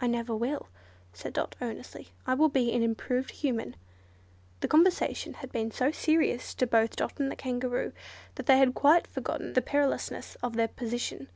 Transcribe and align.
"I 0.00 0.06
never 0.06 0.36
will," 0.36 0.68
said 1.12 1.32
Dot, 1.32 1.56
earnestly, 1.60 2.10
"I 2.28 2.34
will 2.34 2.48
be 2.48 2.70
an 2.72 2.80
improved 2.80 3.32
Human." 3.32 3.74
This 4.60 4.68
conversation 4.68 5.34
had 5.34 5.50
been 5.50 5.72
so 5.72 5.90
serious 5.90 6.54
to 6.54 6.66
both 6.68 6.94
Dot 6.94 7.18
and 7.18 7.28
the 7.28 7.34
Kangaroo, 7.34 7.92
that 8.36 8.46
they 8.46 8.58
had 8.58 8.76
quite 8.76 9.08
forgotten 9.08 9.54
the 9.54 9.62
perilousness 9.62 10.36
of 10.44 10.54
their 10.54 10.68
position. 10.68 11.28